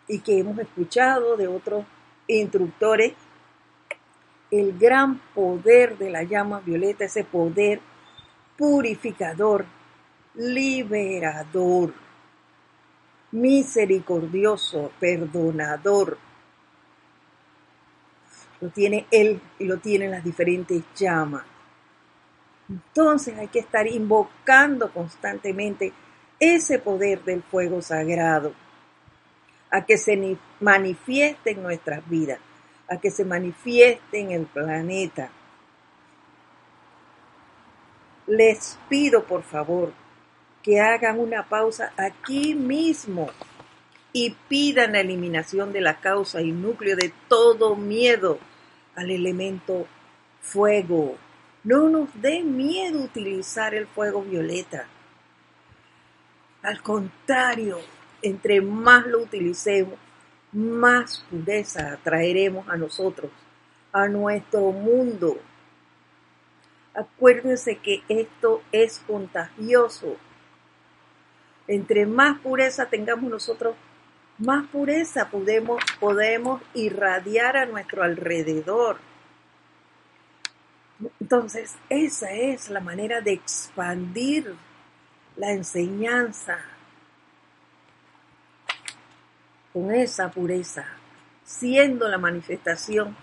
[0.07, 1.85] y que hemos escuchado de otros
[2.27, 3.15] instructores
[4.51, 7.81] el gran poder de la llama violeta, ese poder
[8.57, 9.67] purificador,
[10.35, 11.93] liberador,
[13.33, 16.19] misericordioso, perdonador.
[18.61, 21.45] Lo tiene Él y lo tienen las diferentes llamas.
[22.69, 25.93] Entonces hay que estar invocando constantemente
[26.39, 28.53] ese poder del fuego sagrado
[29.71, 32.41] a que se manifieste en nuestras vidas
[32.89, 35.31] a que se manifieste en el planeta.
[38.27, 39.93] Les pido por favor
[40.69, 43.31] que hagan una pausa aquí mismo
[44.13, 48.39] y pidan la eliminación de la causa y núcleo de todo miedo
[48.95, 49.87] al elemento
[50.43, 51.17] fuego.
[51.65, 54.87] No nos dé miedo utilizar el fuego violeta.
[56.63, 57.79] Al contrario,
[58.21, 59.95] entre más lo utilicemos,
[60.53, 63.31] más pureza traeremos a nosotros,
[63.91, 65.39] a nuestro mundo.
[66.93, 70.19] Acuérdense que esto es contagioso.
[71.69, 73.77] Entre más pureza tengamos nosotros,
[74.39, 78.99] más pureza podemos, podemos irradiar a nuestro alrededor.
[81.21, 84.55] Entonces, esa es la manera de expandir
[85.37, 86.59] la enseñanza
[89.73, 90.87] con esa pureza,
[91.45, 93.15] siendo la manifestación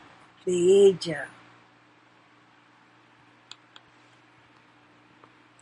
[0.45, 1.27] de ella.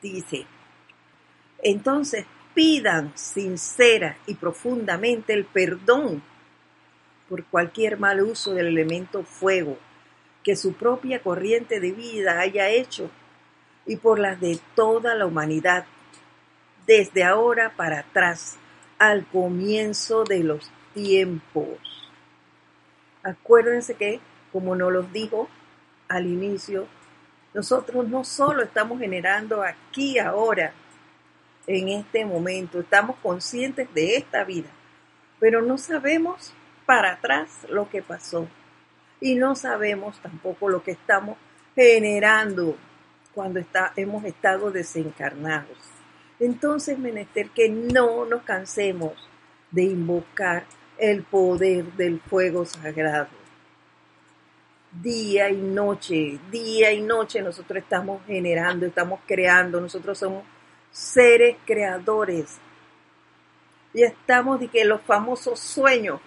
[0.01, 0.45] Dice,
[1.59, 6.21] entonces pidan sincera y profundamente el perdón
[7.29, 9.77] por cualquier mal uso del elemento fuego
[10.43, 13.09] que su propia corriente de vida haya hecho
[13.85, 15.85] y por las de toda la humanidad,
[16.85, 18.57] desde ahora para atrás,
[18.99, 22.11] al comienzo de los tiempos.
[23.23, 24.19] Acuérdense que,
[24.51, 25.49] como nos lo dijo
[26.07, 26.87] al inicio,
[27.53, 30.73] nosotros no solo estamos generando aquí ahora,
[31.67, 34.69] en este momento, estamos conscientes de esta vida,
[35.39, 36.53] pero no sabemos
[36.85, 38.47] para atrás lo que pasó
[39.21, 41.37] y no sabemos tampoco lo que estamos
[41.75, 42.75] generando
[43.33, 45.77] cuando está, hemos estado desencarnados.
[46.39, 49.13] Entonces, menester que no nos cansemos
[49.71, 50.65] de invocar
[50.97, 53.29] el poder del fuego sagrado.
[54.91, 60.43] Día y noche, día y noche nosotros estamos generando, estamos creando, nosotros somos
[60.93, 62.59] seres creadores.
[63.93, 66.21] Y estamos de que los famosos sueños,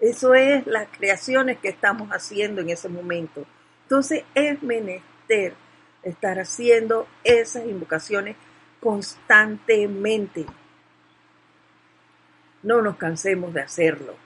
[0.00, 3.46] eso es las creaciones que estamos haciendo en ese momento.
[3.84, 5.54] Entonces es menester
[6.02, 8.36] estar haciendo esas invocaciones
[8.80, 10.44] constantemente.
[12.62, 14.16] No nos cansemos de hacerlo.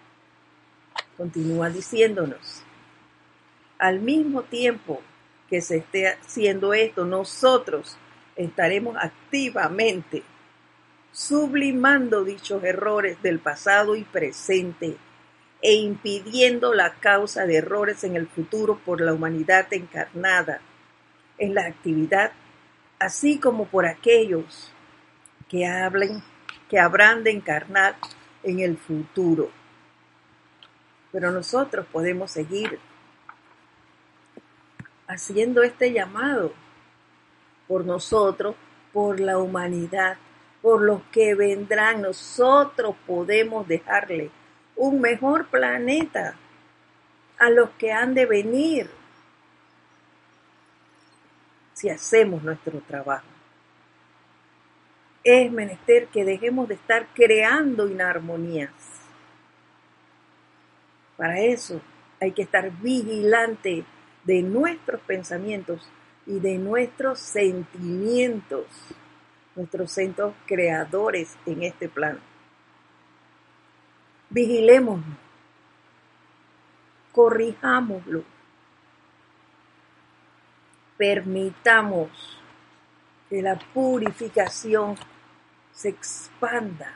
[1.17, 2.63] Continúa diciéndonos.
[3.79, 5.03] Al mismo tiempo
[5.49, 7.99] que se esté haciendo esto, nosotros
[8.37, 10.23] estaremos activamente
[11.13, 14.99] sublimando dichos errores del pasado y presente
[15.63, 20.61] e impidiendo la causa de errores en el futuro por la humanidad encarnada
[21.39, 22.33] en la actividad,
[22.99, 24.73] así como por aquellos
[25.49, 26.23] que hablen,
[26.69, 27.97] que habrán de encarnar
[28.43, 29.51] en el futuro.
[31.13, 32.79] Pero nosotros podemos seguir
[35.09, 36.53] haciendo este llamado
[37.69, 38.55] por nosotros,
[38.93, 40.17] por la humanidad,
[40.63, 42.03] por los que vendrán.
[42.03, 44.31] Nosotros podemos dejarle
[44.77, 46.37] un mejor planeta
[47.39, 48.91] a los que han de venir
[51.75, 53.37] si hacemos nuestro trabajo
[55.27, 58.71] es menester que dejemos de estar creando inarmonías.
[61.17, 61.81] Para eso
[62.21, 63.85] hay que estar vigilante
[64.23, 65.91] de nuestros pensamientos
[66.27, 68.67] y de nuestros sentimientos,
[69.55, 72.19] nuestros centros creadores en este plano.
[74.29, 75.05] Vigilémonos,
[77.13, 78.25] corrijámoslo,
[80.97, 82.11] permitamos
[83.31, 84.97] que la purificación
[85.73, 86.93] se expanda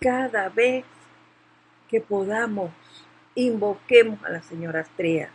[0.00, 0.84] cada vez
[1.88, 2.70] que podamos.
[3.34, 5.30] Invoquemos a la señora Astrea,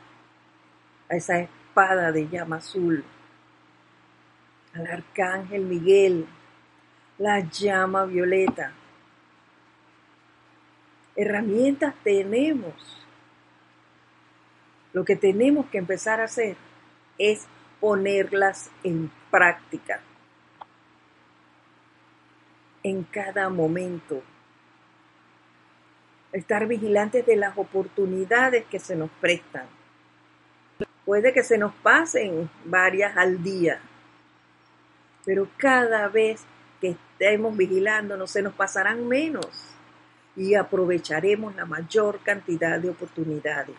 [1.10, 1.48] a esa
[1.78, 3.04] espada de llama azul,
[4.74, 6.26] al arcángel Miguel,
[7.20, 8.72] la llama violeta.
[11.16, 12.74] Herramientas tenemos.
[14.92, 16.58] Lo que tenemos que empezar a hacer
[17.20, 17.46] es
[17.80, 20.00] ponerlas en práctica
[22.82, 24.24] en cada momento.
[26.32, 29.77] Estar vigilantes de las oportunidades que se nos prestan.
[31.08, 33.80] Puede que se nos pasen varias al día,
[35.24, 36.44] pero cada vez
[36.82, 39.48] que estemos vigilando no se nos pasarán menos
[40.36, 43.78] y aprovecharemos la mayor cantidad de oportunidades.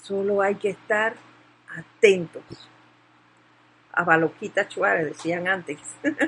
[0.00, 1.16] Solo hay que estar
[1.76, 2.70] atentos.
[3.90, 5.80] A Baloquita Chuárez decían antes.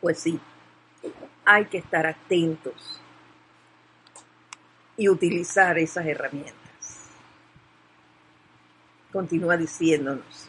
[0.00, 0.40] pues sí,
[1.44, 3.00] hay que estar atentos
[4.96, 6.56] y utilizar esas herramientas.
[9.12, 10.48] Continúa diciéndonos,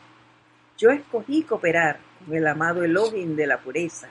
[0.78, 4.08] yo escogí cooperar con el amado Elohim de la pureza,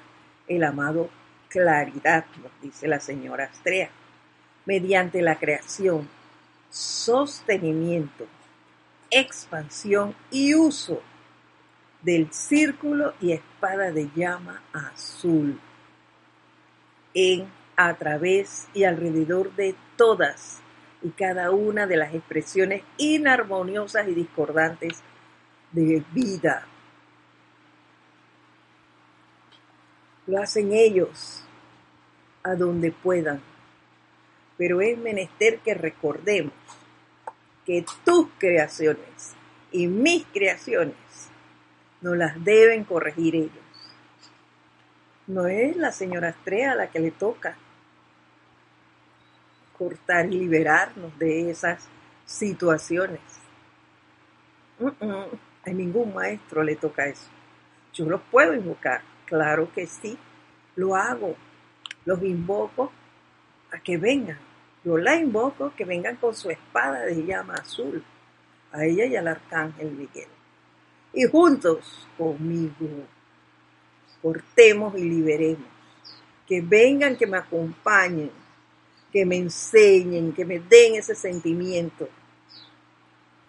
[0.48, 1.10] el amado
[1.48, 3.90] claridad, nos dice la señora Astrea,
[4.66, 6.08] mediante la creación,
[6.70, 8.26] sostenimiento,
[9.10, 11.02] expansión y uso
[12.02, 15.60] del círculo y espada de llama azul
[17.14, 20.60] en, a través y alrededor de todas
[21.02, 25.02] y cada una de las expresiones inarmoniosas y discordantes
[25.72, 26.66] de vida.
[30.26, 31.44] Lo hacen ellos
[32.42, 33.40] a donde puedan,
[34.56, 36.54] pero es menester que recordemos
[37.64, 39.34] que tus creaciones
[39.70, 40.94] y mis creaciones
[42.00, 43.71] no las deben corregir ellos.
[45.26, 47.56] No es la señora Estrella la que le toca
[49.78, 51.88] cortar y liberarnos de esas
[52.24, 53.20] situaciones.
[55.64, 57.30] A ningún maestro le toca eso.
[57.92, 60.18] Yo los puedo invocar, claro que sí,
[60.76, 61.36] lo hago.
[62.04, 62.90] Los invoco
[63.70, 64.38] a que vengan.
[64.84, 68.02] Yo la invoco que vengan con su espada de llama azul,
[68.72, 70.28] a ella y al arcángel Miguel.
[71.12, 73.06] Y juntos conmigo
[74.22, 75.66] cortemos y liberemos.
[76.46, 78.30] Que vengan, que me acompañen,
[79.12, 82.08] que me enseñen, que me den ese sentimiento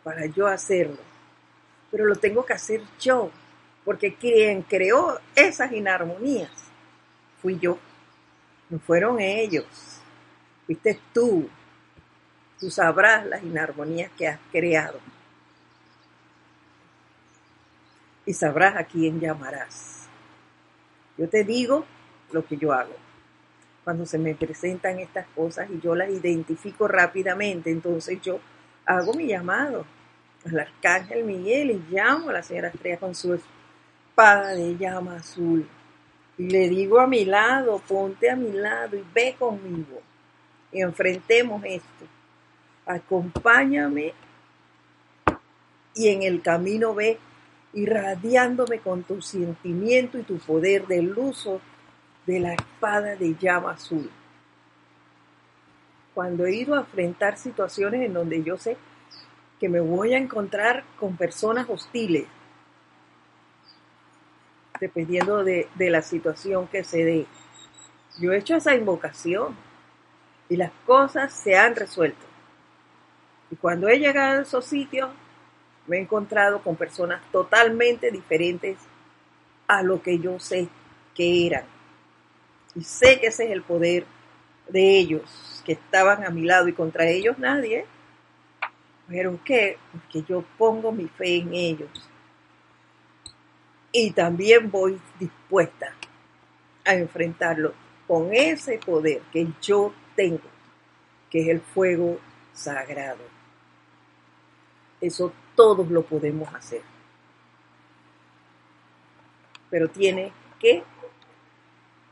[0.03, 0.97] para yo hacerlo.
[1.91, 3.31] Pero lo tengo que hacer yo,
[3.85, 6.51] porque quien creó esas inarmonías
[7.41, 7.77] fui yo,
[8.69, 9.65] no fueron ellos,
[10.65, 11.49] fuiste tú.
[12.59, 14.99] Tú sabrás las inarmonías que has creado
[18.25, 19.92] y sabrás a quién llamarás.
[21.17, 21.85] Yo te digo
[22.31, 22.93] lo que yo hago.
[23.83, 28.39] Cuando se me presentan estas cosas y yo las identifico rápidamente, entonces yo
[28.85, 29.85] hago mi llamado
[30.45, 35.67] al arcángel Miguel y llamo a la señora Estrella con su espada de llama azul.
[36.37, 40.01] Y le digo a mi lado, ponte a mi lado y ve conmigo.
[40.71, 42.05] Y enfrentemos esto.
[42.85, 44.13] Acompáñame
[45.95, 47.19] y en el camino ve
[47.73, 51.59] irradiándome con tu sentimiento y tu poder del uso
[52.25, 54.09] de la espada de llama azul.
[56.13, 58.77] Cuando he ido a enfrentar situaciones en donde yo sé
[59.59, 62.27] que me voy a encontrar con personas hostiles,
[64.79, 67.25] dependiendo de, de la situación que se dé,
[68.19, 69.55] yo he hecho esa invocación
[70.49, 72.25] y las cosas se han resuelto.
[73.49, 75.09] Y cuando he llegado a esos sitios,
[75.87, 78.77] me he encontrado con personas totalmente diferentes
[79.67, 80.67] a lo que yo sé
[81.15, 81.65] que eran.
[82.75, 84.05] Y sé que ese es el poder
[84.69, 87.85] de ellos, que estaban a mi lado y contra ellos nadie.
[89.07, 89.77] Pero ¿qué?
[89.91, 91.89] Porque yo pongo mi fe en ellos.
[93.91, 95.93] Y también voy dispuesta
[96.85, 97.73] a enfrentarlo
[98.07, 100.41] con ese poder que yo tengo,
[101.29, 102.19] que es el fuego
[102.53, 103.23] sagrado.
[104.99, 106.81] Eso todos lo podemos hacer.
[109.69, 110.83] Pero tiene que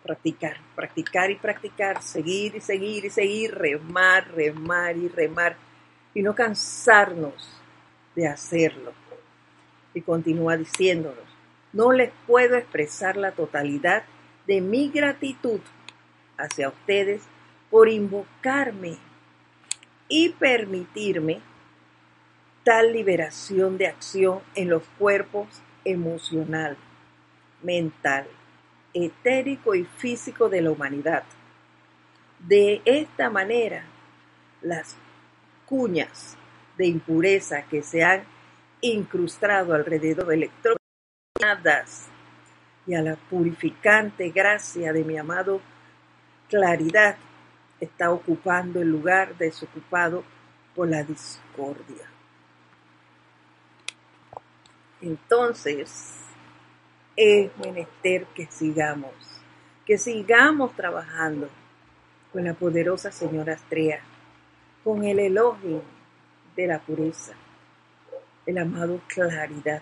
[0.04, 5.56] practicar, practicar y practicar, seguir y seguir y seguir, remar, remar y remar
[6.14, 7.62] y no cansarnos
[8.16, 8.94] de hacerlo.
[9.94, 11.26] Y continúa diciéndonos,
[11.74, 14.04] no les puedo expresar la totalidad
[14.48, 15.60] de mi gratitud
[16.38, 17.22] hacia ustedes
[17.70, 18.98] por invocarme
[20.10, 21.42] y permitirme
[22.64, 25.48] tal liberación de acción en los cuerpos
[25.84, 26.78] emocional,
[27.64, 28.28] mental
[28.94, 31.24] etérico y físico de la humanidad.
[32.40, 33.86] De esta manera,
[34.62, 34.96] las
[35.66, 36.38] cuñas
[36.78, 38.24] de impureza que se han
[38.82, 42.08] incrustado alrededor de electronadas
[42.88, 45.62] y a la purificante gracia de mi amado
[46.50, 47.16] claridad
[47.80, 50.24] está ocupando el lugar desocupado
[50.76, 52.10] por la discordia.
[55.02, 56.16] Entonces,
[57.16, 59.14] es menester que sigamos,
[59.86, 61.50] que sigamos trabajando
[62.32, 64.02] con la poderosa señora Astrea,
[64.84, 65.82] con el elogio
[66.56, 67.34] de la pureza,
[68.46, 69.82] el amado claridad,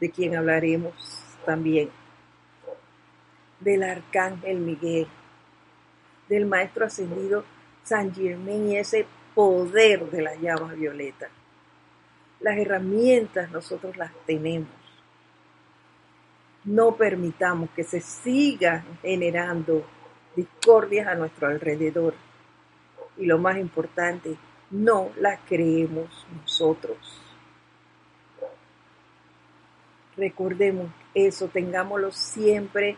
[0.00, 0.94] de quien hablaremos
[1.44, 1.90] también,
[3.60, 5.06] del arcángel Miguel,
[6.28, 7.44] del maestro ascendido
[7.84, 11.28] San Germain y ese poder de la llama violeta.
[12.42, 14.68] Las herramientas nosotros las tenemos.
[16.64, 19.84] No permitamos que se sigan generando
[20.34, 22.14] discordias a nuestro alrededor.
[23.16, 24.36] Y lo más importante,
[24.72, 26.96] no las creemos nosotros.
[30.16, 32.96] Recordemos eso, tengámoslo siempre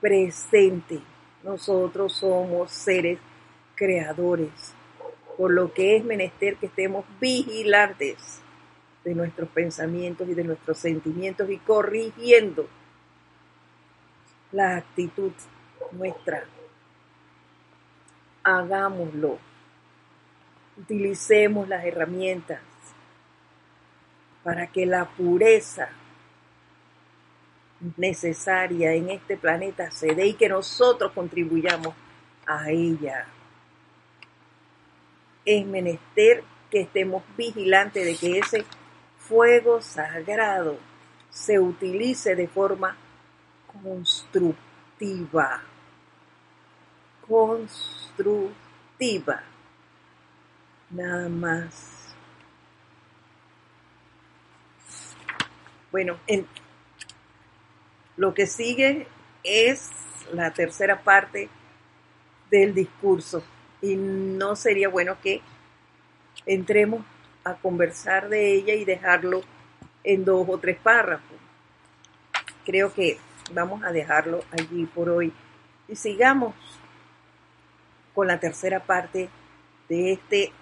[0.00, 1.00] presente.
[1.44, 3.18] Nosotros somos seres
[3.74, 4.72] creadores,
[5.36, 8.42] por lo que es menester que estemos vigilantes
[9.04, 12.68] de nuestros pensamientos y de nuestros sentimientos y corrigiendo
[14.52, 15.32] la actitud
[15.92, 16.44] nuestra.
[18.42, 19.38] Hagámoslo.
[20.76, 22.60] Utilicemos las herramientas
[24.44, 25.88] para que la pureza
[27.96, 31.94] necesaria en este planeta se dé y que nosotros contribuyamos
[32.46, 33.26] a ella.
[35.44, 38.64] Es menester que estemos vigilantes de que ese
[39.28, 40.78] fuego sagrado
[41.30, 42.96] se utilice de forma
[43.82, 45.62] constructiva.
[47.26, 49.42] Constructiva.
[50.90, 52.14] Nada más.
[55.92, 56.46] Bueno, en,
[58.16, 59.06] lo que sigue
[59.44, 59.90] es
[60.32, 61.48] la tercera parte
[62.50, 63.44] del discurso
[63.80, 65.40] y no sería bueno que
[66.46, 67.04] entremos
[67.44, 69.42] a conversar de ella y dejarlo
[70.04, 71.36] en dos o tres párrafos.
[72.64, 73.18] Creo que
[73.52, 75.32] vamos a dejarlo allí por hoy
[75.88, 76.54] y sigamos
[78.14, 79.28] con la tercera parte
[79.88, 80.52] de este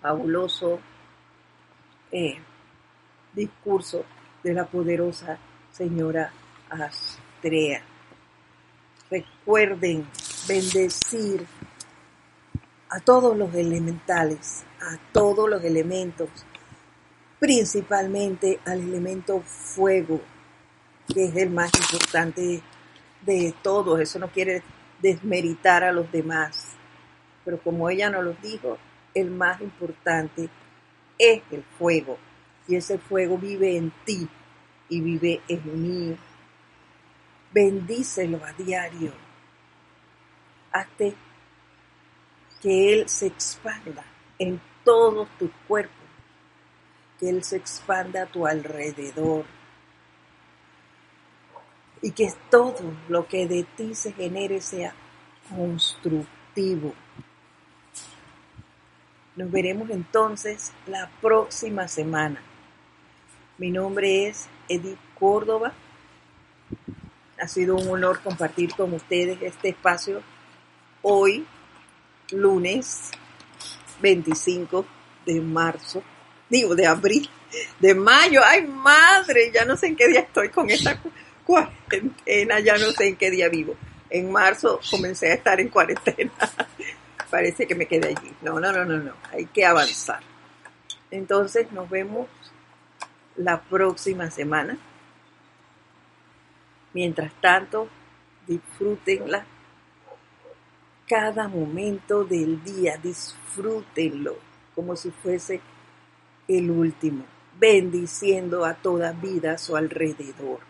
[0.00, 0.80] fabuloso
[2.10, 2.38] eh,
[3.34, 4.04] discurso
[4.42, 5.38] de la poderosa
[5.72, 6.32] señora
[6.70, 7.82] Astrea.
[9.10, 10.06] Recuerden
[10.46, 11.46] bendecir
[12.90, 16.28] a todos los elementales, a todos los elementos,
[17.38, 20.20] principalmente al elemento fuego,
[21.12, 22.62] que es el más importante
[23.22, 24.00] de todos.
[24.00, 24.62] Eso no quiere
[25.00, 26.74] desmeritar a los demás,
[27.44, 28.78] pero como ella nos lo dijo,
[29.14, 30.48] el más importante
[31.18, 32.18] es el fuego,
[32.66, 34.28] y ese fuego vive en ti
[34.88, 36.16] y vive en mí.
[37.52, 39.12] Bendícelo a diario.
[40.70, 41.14] Hazte
[42.60, 44.04] que Él se expanda
[44.38, 45.92] en todos tus cuerpos,
[47.20, 49.44] que Él se expanda a tu alrededor
[52.00, 54.94] y que todo lo que de ti se genere sea
[55.54, 56.94] constructivo.
[59.36, 62.40] Nos veremos entonces la próxima semana.
[63.58, 65.74] Mi nombre es Edith Córdoba.
[67.38, 70.22] Ha sido un honor compartir con ustedes este espacio
[71.02, 71.46] hoy,
[72.30, 73.10] lunes
[74.00, 74.84] 25
[75.26, 76.02] de marzo,
[76.48, 77.28] digo de abril,
[77.78, 78.40] de mayo.
[78.44, 79.50] ¡Ay, madre!
[79.52, 81.00] Ya no sé en qué día estoy con esta
[81.44, 83.76] cuarentena, ya no sé en qué día vivo.
[84.10, 86.32] En marzo comencé a estar en cuarentena.
[87.30, 88.34] Parece que me quedé allí.
[88.40, 89.12] No, no, no, no, no.
[89.32, 90.20] Hay que avanzar.
[91.10, 92.26] Entonces nos vemos
[93.36, 94.78] la próxima semana.
[96.94, 97.88] Mientras tanto,
[98.46, 99.44] disfrútenla
[101.08, 104.36] cada momento del día, disfrútenlo
[104.74, 105.60] como si fuese
[106.46, 107.24] el último,
[107.58, 110.60] bendiciendo a toda vida a su alrededor.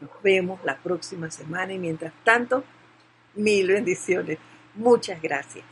[0.00, 2.62] Nos vemos la próxima semana y mientras tanto,
[3.34, 4.38] mil bendiciones.
[4.74, 5.64] Muchas gracias.